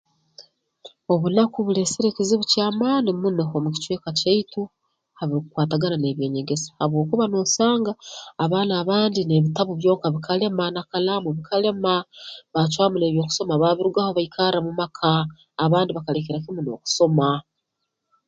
Obunaku 1.13 1.57
buleesire 1.65 2.07
ekizibu 2.09 2.43
ky'amaani 2.51 3.11
muno 3.21 3.43
omu 3.57 3.69
kicweka 3.75 4.09
kyaitu 4.19 4.61
ha 5.17 5.23
birukukwatagana 5.29 5.97
n'eby'enyegesa 5.99 6.69
habwokuba 6.79 7.25
noosanga 7.29 7.91
abaana 8.43 8.73
abandi 8.81 9.19
n'ebitabu 9.23 9.71
byonka 9.79 10.07
bikalema 10.13 10.65
na 10.73 10.81
kalaamu 10.91 11.29
bikalema 11.37 11.93
bacwamu 12.53 12.95
n'eby'okusoma 12.97 13.53
baabirugaho 13.61 14.11
baikarra 14.17 14.59
mu 14.65 14.71
maka 14.79 15.09
abandi 15.65 15.89
bakalekera 15.93 16.43
kimu 16.43 16.61
n'okusoma 16.61 17.27